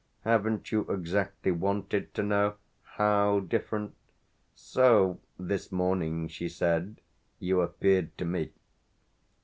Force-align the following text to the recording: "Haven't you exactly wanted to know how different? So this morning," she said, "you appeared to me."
"Haven't 0.21 0.71
you 0.71 0.81
exactly 0.89 1.51
wanted 1.51 2.11
to 2.15 2.23
know 2.23 2.55
how 2.81 3.41
different? 3.41 3.93
So 4.55 5.19
this 5.37 5.71
morning," 5.71 6.27
she 6.27 6.49
said, 6.49 6.99
"you 7.37 7.61
appeared 7.61 8.17
to 8.17 8.25
me." 8.25 8.51